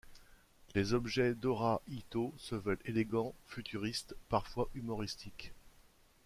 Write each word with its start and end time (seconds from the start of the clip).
Les 0.73 0.95
objets 0.95 1.35
d'Ora-ïto 1.35 2.33
se 2.39 2.55
veulent 2.55 2.79
élégants, 2.85 3.35
futuristes, 3.45 4.15
parfois 4.29 4.67
humoristiques. 4.73 5.53